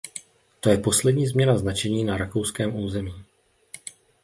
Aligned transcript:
To 0.59 0.69
je 0.69 0.77
poslední 0.77 1.27
změna 1.27 1.57
značení 1.57 2.03
na 2.03 2.17
rakouském 2.17 2.75
území. 2.75 3.23